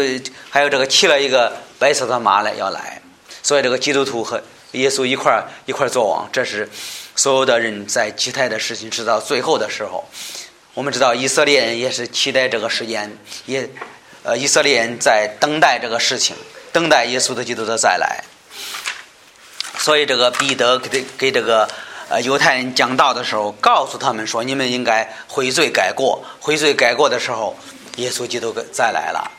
[0.50, 3.00] 还有这个骑了一个。”白色的马来要来，
[3.40, 6.68] 所以这个基督徒和耶稣一块儿一块儿作王，这是
[7.14, 8.90] 所有的人在期待的事情。
[8.90, 10.04] 直到最后的时候，
[10.74, 13.70] 我们知道以色列人也是期待这个时间，也
[14.24, 16.34] 呃以色列人在等待这个事情，
[16.72, 18.24] 等待耶稣的基督的再来。
[19.78, 21.68] 所以这个彼得给给这个
[22.08, 27.56] 呃犹太人讲道的时候，告诉他们说：你们应该悔罪改过，悔罪改过的时候，
[27.96, 29.30] 耶稣基督再来了。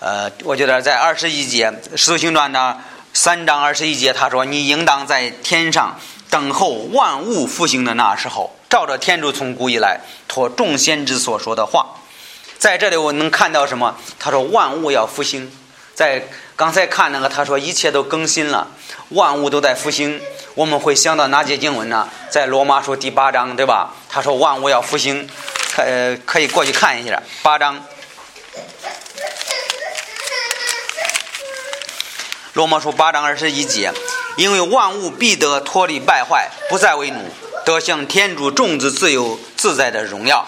[0.00, 2.78] 呃，我觉得在二十一节《使徒行传》的
[3.12, 11.86] 三章二十一节，他说：“你应当在天上等候万物复兴的那时候，照着天主从古以来托众先知所说的话。”
[12.58, 13.96] 在这里我能看到什么？
[14.18, 15.50] 他说：“万物要复兴。”
[15.94, 16.26] 在
[16.56, 18.68] 刚才看那个，他说：“一切都更新了，
[19.14, 20.20] 万物都在复兴。”
[20.54, 22.08] 我们会想到哪节经文呢？
[22.30, 23.92] 在罗马书第八章，对吧？
[24.08, 25.28] 他说：“万物要复兴。”
[25.76, 27.84] 呃，可以过去看一下八章。
[32.52, 33.92] 罗马书八章二十一节，
[34.36, 37.28] 因为万物必得脱离败坏，不再为奴，
[37.64, 40.46] 得向天主种子自由自在的荣耀。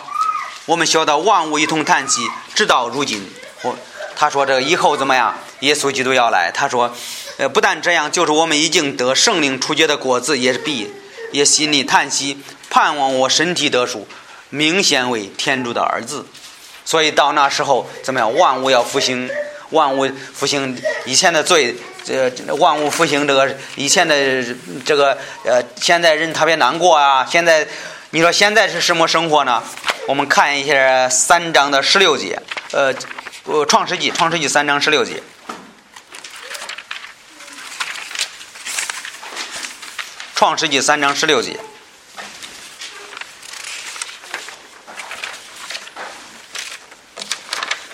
[0.67, 2.21] 我们晓得万物一同叹息，
[2.55, 3.29] 直到如今。
[3.63, 3.77] 我
[4.15, 5.37] 他说这个以后怎么样？
[5.61, 6.51] 耶稣基督要来。
[6.53, 6.95] 他说，
[7.39, 10.91] 呃，不但这样，就是我们已经得圣灵出结的果子，也是必
[11.33, 12.39] 也心里叹息，
[12.71, 14.07] 盼望我身体得赎，
[14.51, 16.27] 明显为天主的儿子。
[16.85, 18.35] 所以到那时候怎么样？
[18.35, 19.31] 万物要复兴，
[19.71, 21.77] 万物复兴以前的罪。
[22.05, 24.15] 这万物复兴，这个以前的
[24.85, 27.27] 这个呃，现在人特别难过啊。
[27.29, 27.67] 现在
[28.11, 29.61] 你说现在是什么生活呢？
[30.07, 32.41] 我们看一下三章的十六节，
[32.71, 32.95] 呃，
[33.67, 35.21] 创世纪，创世纪三章十六节，
[40.37, 41.59] 创世纪三章十六节，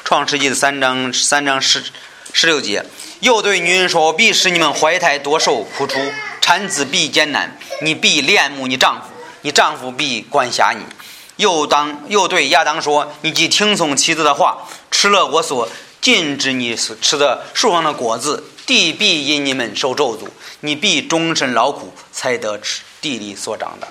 [0.02, 1.84] 创世纪的三章三章十
[2.32, 2.84] 十六节。
[3.20, 6.00] 又对女人说：“必使你们怀胎多受苦楚，
[6.40, 7.56] 产子必艰难。
[7.80, 9.06] 你必恋慕你丈夫，
[9.42, 10.82] 你丈夫必管辖你。”
[11.38, 15.68] 又当又对亚当说：“你既听从妻子的话，吃了我所
[16.00, 20.26] 禁止你吃的树上的果子，地必因你们受咒诅。
[20.62, 23.86] 你必终身劳苦，才得吃地里所长的。”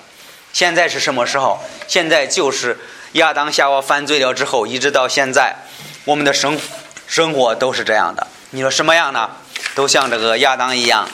[0.52, 1.58] 现在是什么时候？
[1.88, 2.78] 现在就是
[3.12, 5.56] 亚当夏娃犯罪了之后，一直到现在，
[6.04, 6.58] 我们的生
[7.06, 8.26] 生活都是这样的。
[8.50, 9.30] 你说什么样呢？
[9.74, 11.08] 都像这个亚当一样，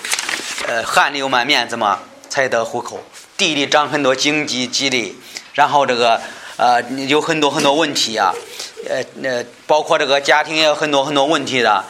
[0.66, 3.00] 呃，汗流满面，怎么才得糊口？
[3.36, 5.14] 地里长很多荆棘棘藜，
[5.54, 6.20] 然后这个
[6.56, 8.34] 呃有很多很多问题啊，
[8.88, 11.84] 呃呃，包括这个家庭也有很多很多问题的，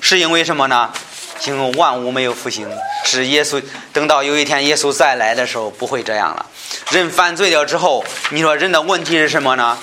[0.00, 0.90] 是因为什么呢？
[1.38, 2.68] 形容万物没有复兴，
[3.04, 3.62] 是耶稣
[3.92, 6.46] 等到有一天耶稣再来的时候不会这样了。
[6.90, 9.78] 人犯罪了之后，你说人的问题是什么呢？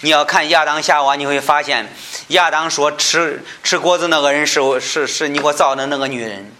[0.00, 1.86] 你要看亚当夏娃，你会发现
[2.28, 6.50] 亚当说吃吃果子那个人是是是你给我造的那个女人，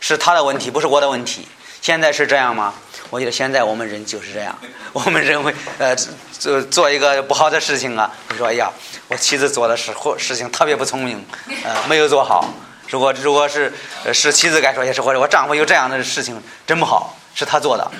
[0.00, 1.46] 是他的问题，不是我的问题。
[1.80, 2.74] 现在是这样吗？
[3.10, 4.56] 我觉得现在我们人就是这样，
[4.92, 5.96] 我们认为呃
[6.38, 8.70] 做做一个不好的事情啊，你说哎呀，
[9.08, 11.24] 我妻子做的事或事情特别不聪明，
[11.64, 12.48] 呃没有做好。
[12.92, 13.72] 如果如果是
[14.12, 17.90] 是妻子该说也是，或者我丈夫有这样的事情真不好，是他做的。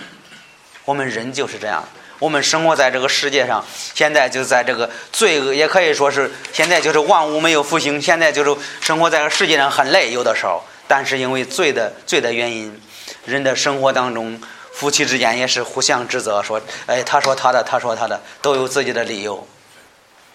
[0.84, 1.82] 我们人就是这样。
[2.18, 3.64] 我们生活在这个世界上，
[3.94, 7.98] 现在就在这个罪恶，也可以说是现在就是万物没有复兴。
[8.02, 12.78] 现在就是生活在这个世界上很累，有的时候，但是因为罪的罪的原因，
[13.24, 14.38] 人的生活当中，
[14.74, 19.48] 夫妻之间也是互相指责，说，哎，他说他的，他说他的，都有自己的理由。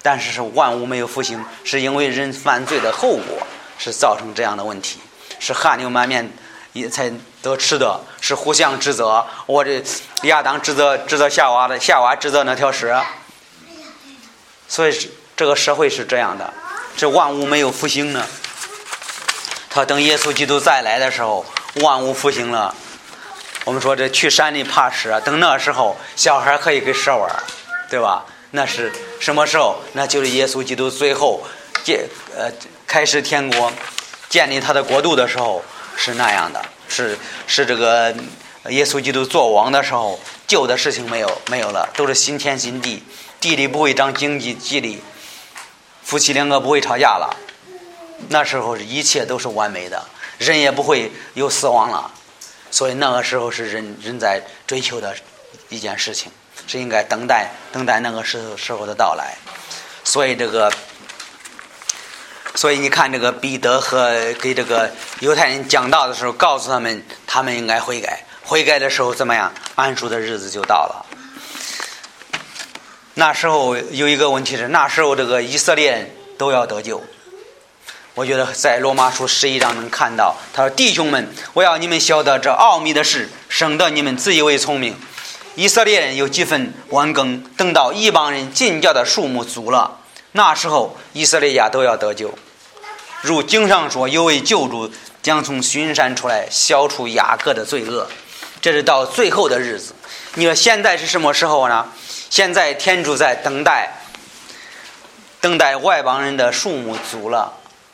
[0.02, 3.46] 但是是万物没有复兴，是因为人犯罪的后果，
[3.78, 5.00] 是造成这样的问题，
[5.40, 6.32] 是汗流满面。
[6.74, 7.12] 也才
[7.42, 9.26] 得吃的，是互相指责。
[9.48, 9.84] 我这
[10.24, 13.04] 亚当指责指责夏娃的，夏娃指责那条蛇。
[14.68, 16.54] 所以是这个社会是这样的，
[16.96, 18.24] 这万物没有复兴呢。
[19.72, 21.44] 他等耶稣基督再来的时候，
[21.82, 22.76] 万物复兴了。
[23.66, 27.28] 我们说这去山里爬蛇，等那时候小孩可以跟蛇玩，
[27.90, 28.24] 对吧？
[28.52, 29.80] 那是什么时候？
[29.94, 31.44] 那就是耶稣基督最后
[31.84, 32.52] 这呃
[32.88, 33.72] 开始天国，
[34.30, 35.64] 建立他的国度的时候。
[36.00, 37.18] 是那样的，是
[37.48, 38.16] 是这个
[38.70, 43.02] 耶稣基督做王的时候，旧的事情没有没有了，都是新天新地，
[43.42, 45.00] 地里不会长荆棘棘藜，
[46.04, 47.36] 夫妻两个不会吵架了，
[48.30, 50.06] 那时候一切都是完美的，
[50.38, 52.12] 人也不会有死亡了，
[52.70, 55.16] 所以那个时候是人人在追求的
[55.70, 56.32] 一件事情，
[56.68, 59.36] 是应该等待等待那个时候时候的到来，
[60.04, 60.72] 所以这个。
[62.58, 64.90] 所以你看，这个彼得和给这个
[65.20, 68.26] 犹太人讲道的时候，告诉他们，他们应该悔改。
[68.44, 69.54] 悔改的时候怎么样？
[69.76, 71.06] 安舒的日子就到了。
[73.14, 77.04] 那时候有一个问题是，那时候这个以色列人都要得救。
[78.16, 84.96] 我觉得在罗马书十一章能看到，他说：“弟兄们，我要你们晓得这奥秘的事，省得你们自以为聪明。
[85.54, 90.00] 以色列人有几分完耕，等到一帮人进教的数目足了，
[90.32, 92.34] 那时候以色列家都要得救。”
[93.22, 94.92] 如经上说，有位救主
[95.24, 98.08] 将从巡山出来，消除雅各的罪恶。
[98.62, 99.94] 这是到最后的日子。
[100.36, 101.88] 你说现在是什么时候呢？
[102.30, 104.02] 现在天主在等待，
[105.42, 107.54] 等待外邦人的数目足了，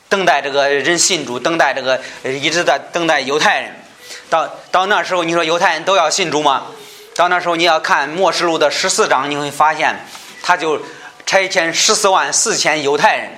[0.10, 3.76] 等待这个人信主，等待这个一直在等待犹太人。
[4.30, 6.68] 到到那时候，你说犹太人都要信主吗？
[7.16, 9.96] 到那时候，你要看末世录的十四章，你会发现，
[10.42, 10.82] 他就
[11.26, 13.30] 差遣十四万四千犹太人，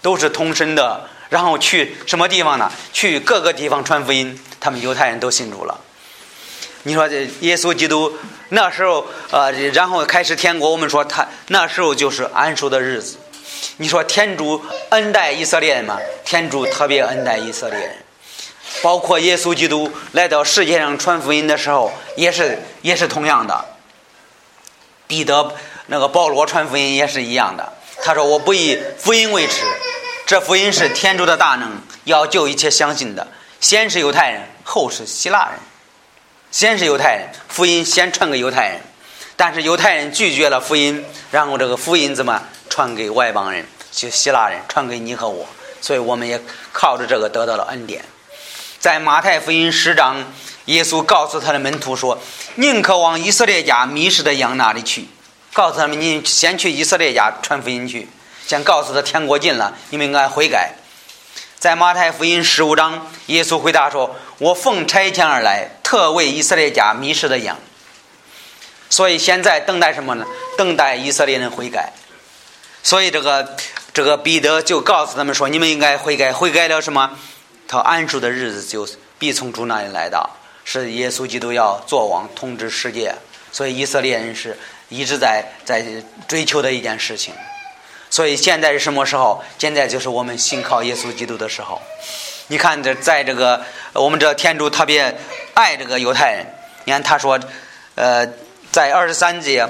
[0.00, 1.08] 都是同身的。
[1.28, 2.70] 然后去什么地方呢？
[2.92, 5.78] 去各个地方传福音，他们犹太人都信主了。
[6.84, 8.16] 你说这耶稣基督
[8.50, 13.16] 那时候，呃，然后开始天国，我们说他那时候就是安舒的日子。
[13.76, 15.98] 你说天主恩待以色列人吗？
[16.24, 17.96] 天主特别恩待以色列人，
[18.82, 23.64] 包括耶稣基督来到世界上传福音的时候，也是也是同样的。
[25.06, 25.54] 彼得
[25.86, 27.72] 那个保罗传福音也是一样的，
[28.02, 29.64] 他说：“我不以福音为耻。”
[30.28, 33.26] 这福音是天主的大能，要救一切相信的。
[33.60, 35.58] 先是犹太人，后是希腊人。
[36.50, 38.78] 先是犹太人，福音先传给犹太人，
[39.36, 43.64] 但是犹太人拒绝了福音，然后这个福音怎么传给外邦人？
[43.90, 45.46] 就希腊人传给你和我，
[45.80, 46.38] 所以我们也
[46.74, 48.04] 靠着这个得到了恩典。
[48.78, 50.22] 在马太福音十章，
[50.66, 52.20] 耶稣告诉他的门徒说
[52.56, 55.08] ：“宁可往以色列家迷失的羊那里去，
[55.54, 58.06] 告诉他们，你先去以色列家传福音去。”
[58.48, 60.72] 先告诉他天国近了，你们应该悔改。
[61.58, 67.58] 在马太福音十五章，耶稣回答说：“我奉差遣而来，特为以色列家迷失的羊。”
[68.88, 70.24] 所以现在等待什么呢？
[70.56, 71.92] 等待以色列人悔改。
[72.82, 73.54] 所以这个
[73.92, 77.18] 这个彼得就告诉他们说：“你们应该悔改，悔改了什么？
[77.68, 78.88] 他安舒的日子就
[79.18, 80.30] 必从主那里来到。
[80.64, 83.14] 是耶稣基督要做王统治世界，
[83.52, 84.56] 所以以色列人是
[84.88, 85.84] 一直在在
[86.26, 87.34] 追求的一件事情。”
[88.10, 89.42] 所以现在是什么时候？
[89.58, 91.80] 现在就是我们信靠耶稣基督的时候。
[92.48, 95.14] 你看，这在这个我们这天主特别
[95.52, 96.46] 爱这个犹太人。
[96.84, 97.38] 你看他说，
[97.94, 98.26] 呃，
[98.72, 99.68] 在二十三节，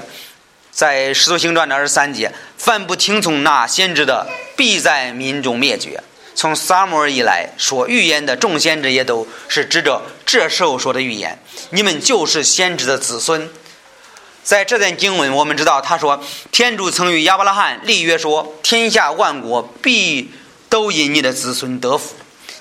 [0.71, 4.25] 在使徒行传的二十三节，凡不听从那先知的，
[4.55, 6.01] 必在民中灭绝。
[6.35, 11.37] 从撒母耳以来说预言的众先知也都是指着这时候说的预言。
[11.71, 13.49] 你们就是先知的子孙。
[14.49, 16.19] 在这段经文，我们知道他说
[16.51, 20.31] ：“天主曾与亚伯拉罕立约说，天下万国必
[20.69, 22.15] 都因你的子孙得福。”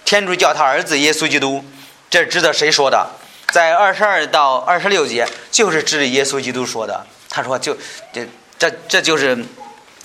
[0.04, 1.64] 天主叫他儿子耶稣基督，
[2.10, 3.08] 这指的谁说的？
[3.52, 7.06] 在二十二到二十六节，就是指耶稣基督说的。
[7.30, 7.74] 他说：“就
[8.12, 8.28] 这
[8.58, 9.42] 这这就是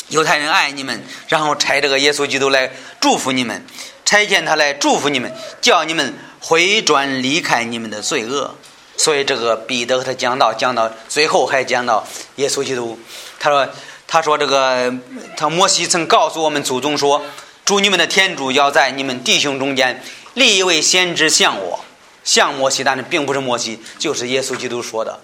[0.07, 2.71] 犹太人爱你们，然后差这个耶稣基督来
[3.01, 3.61] 祝福你们，
[4.05, 5.29] 差遣他来祝福你们，
[5.59, 8.55] 叫你们回转离开你们的罪恶。
[8.97, 12.99] 所以这个彼得和他讲到讲到最后还讲到耶稣基督。
[13.39, 13.67] 他说
[14.07, 14.93] 他说这个
[15.35, 17.21] 他摩西曾告诉我们祖宗说。”
[17.65, 21.79] 主你们的天主要在你们弟兄中间立一位先知像我，
[22.21, 25.17] 像摩西，但是并不是摩西，就是耶稣基督说的。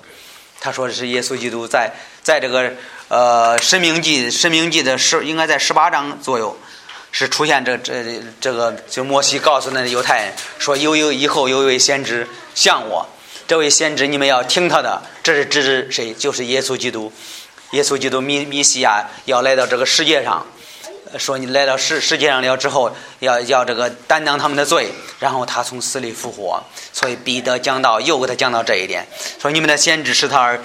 [0.61, 1.91] 他说的是耶稣基督在
[2.23, 2.71] 在这个
[3.09, 6.57] 呃《申命记》《申命记》的十应该在十八章左右
[7.11, 13.05] 是出现这这这个就摩西告诉那犹太人说有有以后有一位先知像我，
[13.49, 16.13] 这位先知你们要听他的，这是指谁？
[16.13, 17.11] 就是耶稣基督，
[17.71, 20.45] 耶稣基督米米西亚要来到这个世界上。
[21.17, 26.63] 说你来到世世界上了之后，要要这个担当他们的罪，然后他从死里复活。
[26.93, 29.03] 所以彼得讲到又给他讲到这一点，
[29.41, 30.61] 说你们的先知是他儿，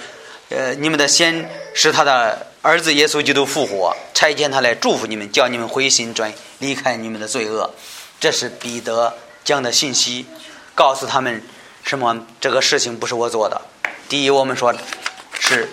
[0.49, 7.73] 呃，你们的先是他的儿子耶稣基督复活，差遣他来祝福你们，叫你们回心转离开你们的罪恶。
[8.19, 9.11] 这是彼得
[9.43, 10.27] 讲的信息，
[10.75, 11.41] 告诉他们
[11.85, 12.25] 什么？
[12.41, 13.61] 这个事情不是我做的。
[14.09, 14.73] 第一，我们说
[15.39, 15.69] 是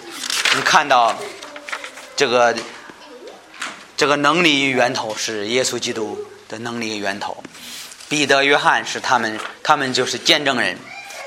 [0.55, 1.17] 你看到
[2.15, 2.55] 这个。
[3.95, 7.41] 这个能力源头是耶稣基督的能力源头，
[8.09, 10.77] 彼得、约翰是他们，他们就是见证人，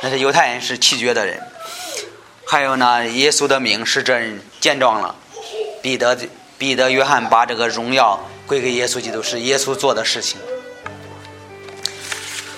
[0.01, 1.41] 那是犹太人是弃绝的人。
[2.45, 5.15] 还有呢，耶稣的名是这人见状了。
[5.81, 6.17] 彼得、
[6.57, 10.37] 彼得、约翰把这个荣耀归给耶稣基督，是耶稣做的事情。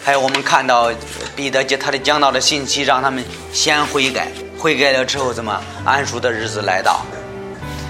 [0.07, 0.89] 还有我们看到
[1.35, 7.05] 彼得他的讲道的信息，让他们先悔改，悔改了之后怎么安舒的日子来到。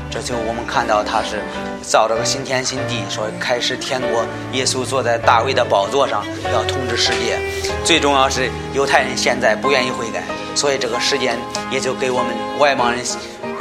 [0.09, 1.43] 这就我们看到他是
[1.83, 7.37] 造这个新天新地，说开始天国，耶稣坐在大卫的宝座上要统治世界。
[7.85, 10.23] 最重要是犹太人现在不愿意悔改，
[10.55, 11.37] 所以这个时间
[11.69, 12.99] 也就给我们外邦人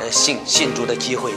[0.01, 1.31] 呃信信主的机会。